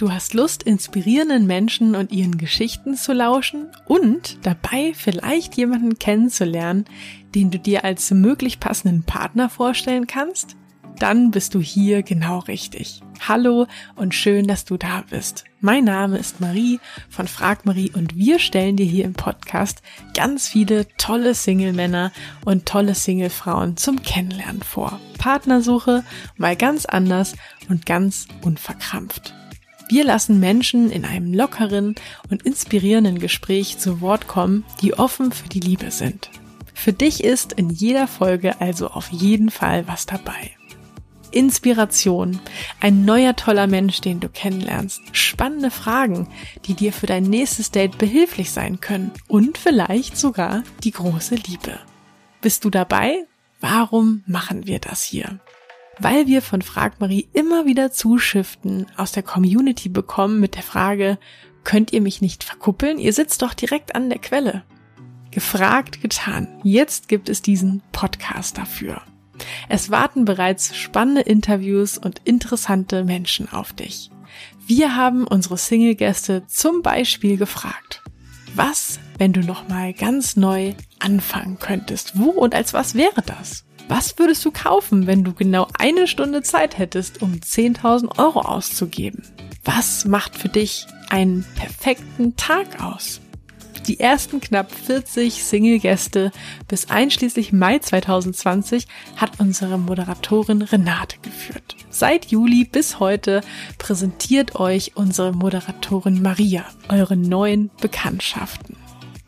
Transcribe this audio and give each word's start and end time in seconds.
Du 0.00 0.10
hast 0.10 0.32
Lust, 0.32 0.62
inspirierenden 0.62 1.46
Menschen 1.46 1.94
und 1.94 2.10
ihren 2.10 2.38
Geschichten 2.38 2.94
zu 2.94 3.12
lauschen 3.12 3.66
und 3.84 4.38
dabei 4.46 4.94
vielleicht 4.94 5.58
jemanden 5.58 5.98
kennenzulernen, 5.98 6.86
den 7.34 7.50
du 7.50 7.58
dir 7.58 7.84
als 7.84 8.10
möglich 8.10 8.60
passenden 8.60 9.02
Partner 9.02 9.50
vorstellen 9.50 10.06
kannst? 10.06 10.56
Dann 10.98 11.30
bist 11.30 11.54
du 11.54 11.60
hier 11.60 12.02
genau 12.02 12.38
richtig. 12.38 13.02
Hallo 13.28 13.66
und 13.94 14.14
schön, 14.14 14.46
dass 14.46 14.64
du 14.64 14.78
da 14.78 15.04
bist. 15.10 15.44
Mein 15.60 15.84
Name 15.84 16.16
ist 16.16 16.40
Marie 16.40 16.80
von 17.10 17.28
Frag 17.28 17.66
Marie 17.66 17.92
und 17.94 18.16
wir 18.16 18.38
stellen 18.38 18.76
dir 18.76 18.86
hier 18.86 19.04
im 19.04 19.12
Podcast 19.12 19.82
ganz 20.14 20.48
viele 20.48 20.86
tolle 20.96 21.34
Single-Männer 21.34 22.10
und 22.46 22.64
tolle 22.64 22.94
Single-Frauen 22.94 23.76
zum 23.76 24.00
Kennenlernen 24.00 24.62
vor. 24.62 24.98
Partnersuche 25.18 26.04
mal 26.38 26.56
ganz 26.56 26.86
anders 26.86 27.34
und 27.68 27.84
ganz 27.84 28.28
unverkrampft. 28.40 29.34
Wir 29.90 30.04
lassen 30.04 30.38
Menschen 30.38 30.88
in 30.88 31.04
einem 31.04 31.34
lockeren 31.34 31.96
und 32.30 32.44
inspirierenden 32.44 33.18
Gespräch 33.18 33.78
zu 33.78 34.00
Wort 34.00 34.28
kommen, 34.28 34.64
die 34.80 34.94
offen 34.94 35.32
für 35.32 35.48
die 35.48 35.58
Liebe 35.58 35.90
sind. 35.90 36.30
Für 36.72 36.92
dich 36.92 37.24
ist 37.24 37.54
in 37.54 37.70
jeder 37.70 38.06
Folge 38.06 38.60
also 38.60 38.86
auf 38.86 39.08
jeden 39.08 39.50
Fall 39.50 39.88
was 39.88 40.06
dabei. 40.06 40.52
Inspiration, 41.32 42.38
ein 42.78 43.04
neuer 43.04 43.34
toller 43.34 43.66
Mensch, 43.66 44.00
den 44.00 44.20
du 44.20 44.28
kennenlernst, 44.28 45.02
spannende 45.10 45.72
Fragen, 45.72 46.28
die 46.66 46.74
dir 46.74 46.92
für 46.92 47.06
dein 47.06 47.24
nächstes 47.24 47.72
Date 47.72 47.98
behilflich 47.98 48.52
sein 48.52 48.78
können 48.78 49.10
und 49.26 49.58
vielleicht 49.58 50.16
sogar 50.16 50.62
die 50.84 50.92
große 50.92 51.34
Liebe. 51.34 51.80
Bist 52.40 52.64
du 52.64 52.70
dabei? 52.70 53.26
Warum 53.58 54.22
machen 54.28 54.68
wir 54.68 54.78
das 54.78 55.02
hier? 55.02 55.40
Weil 55.98 56.26
wir 56.26 56.42
von 56.42 56.62
Frag 56.62 57.00
Marie 57.00 57.28
immer 57.32 57.66
wieder 57.66 57.92
Zuschriften 57.92 58.86
aus 58.96 59.12
der 59.12 59.22
Community 59.22 59.88
bekommen 59.88 60.40
mit 60.40 60.54
der 60.54 60.62
Frage, 60.62 61.18
könnt 61.64 61.92
ihr 61.92 62.00
mich 62.00 62.20
nicht 62.20 62.44
verkuppeln? 62.44 62.98
Ihr 62.98 63.12
sitzt 63.12 63.42
doch 63.42 63.54
direkt 63.54 63.94
an 63.94 64.08
der 64.08 64.18
Quelle. 64.18 64.64
Gefragt, 65.30 66.00
getan. 66.00 66.48
Jetzt 66.62 67.08
gibt 67.08 67.28
es 67.28 67.42
diesen 67.42 67.82
Podcast 67.92 68.58
dafür. 68.58 69.02
Es 69.68 69.90
warten 69.90 70.24
bereits 70.24 70.76
spannende 70.76 71.22
Interviews 71.22 71.98
und 71.98 72.20
interessante 72.24 73.04
Menschen 73.04 73.50
auf 73.52 73.72
dich. 73.72 74.10
Wir 74.66 74.96
haben 74.96 75.26
unsere 75.26 75.56
Single-Gäste 75.56 76.46
zum 76.46 76.82
Beispiel 76.82 77.36
gefragt, 77.36 78.02
was, 78.54 78.98
wenn 79.18 79.32
du 79.32 79.40
nochmal 79.40 79.92
ganz 79.92 80.36
neu 80.36 80.74
anfangen 80.98 81.58
könntest? 81.58 82.18
Wo 82.18 82.30
und 82.30 82.54
als 82.54 82.74
was 82.74 82.94
wäre 82.94 83.22
das? 83.24 83.64
Was 83.90 84.16
würdest 84.20 84.44
du 84.44 84.52
kaufen, 84.52 85.08
wenn 85.08 85.24
du 85.24 85.32
genau 85.32 85.66
eine 85.76 86.06
Stunde 86.06 86.42
Zeit 86.42 86.78
hättest, 86.78 87.22
um 87.22 87.32
10.000 87.32 88.20
Euro 88.20 88.42
auszugeben? 88.42 89.24
Was 89.64 90.04
macht 90.04 90.38
für 90.38 90.48
dich 90.48 90.86
einen 91.08 91.44
perfekten 91.56 92.36
Tag 92.36 92.80
aus? 92.80 93.20
Die 93.88 93.98
ersten 93.98 94.40
knapp 94.40 94.70
40 94.70 95.42
Single-Gäste 95.42 96.30
bis 96.68 96.88
einschließlich 96.88 97.52
Mai 97.52 97.80
2020 97.80 98.86
hat 99.16 99.40
unsere 99.40 99.76
Moderatorin 99.76 100.62
Renate 100.62 101.16
geführt. 101.20 101.74
Seit 101.90 102.26
Juli 102.26 102.66
bis 102.66 103.00
heute 103.00 103.40
präsentiert 103.78 104.54
euch 104.54 104.92
unsere 104.94 105.32
Moderatorin 105.32 106.22
Maria 106.22 106.64
eure 106.88 107.16
neuen 107.16 107.72
Bekanntschaften. 107.80 108.76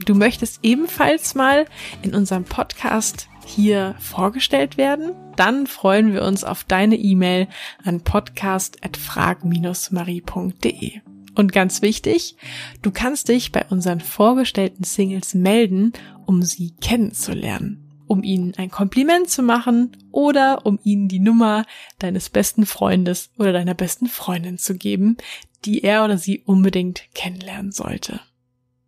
Du 0.06 0.14
möchtest 0.14 0.60
ebenfalls 0.62 1.34
mal 1.34 1.66
in 2.02 2.14
unserem 2.14 2.44
Podcast 2.44 3.28
hier 3.44 3.96
vorgestellt 3.98 4.76
werden, 4.76 5.12
dann 5.36 5.66
freuen 5.66 6.12
wir 6.12 6.22
uns 6.22 6.44
auf 6.44 6.64
deine 6.64 6.96
E-Mail 6.96 7.48
an 7.84 8.02
podcast.frag-marie.de. 8.02 11.00
Und 11.34 11.52
ganz 11.52 11.80
wichtig, 11.80 12.36
du 12.82 12.90
kannst 12.90 13.28
dich 13.28 13.52
bei 13.52 13.64
unseren 13.70 14.00
vorgestellten 14.00 14.84
Singles 14.84 15.34
melden, 15.34 15.92
um 16.26 16.42
sie 16.42 16.72
kennenzulernen, 16.80 17.88
um 18.06 18.22
ihnen 18.22 18.54
ein 18.56 18.70
Kompliment 18.70 19.30
zu 19.30 19.42
machen 19.42 19.96
oder 20.10 20.66
um 20.66 20.78
ihnen 20.82 21.08
die 21.08 21.20
Nummer 21.20 21.64
deines 21.98 22.28
besten 22.28 22.66
Freundes 22.66 23.30
oder 23.38 23.52
deiner 23.52 23.74
besten 23.74 24.06
Freundin 24.06 24.58
zu 24.58 24.76
geben, 24.76 25.16
die 25.64 25.82
er 25.82 26.04
oder 26.04 26.18
sie 26.18 26.40
unbedingt 26.40 27.04
kennenlernen 27.14 27.72
sollte. 27.72 28.20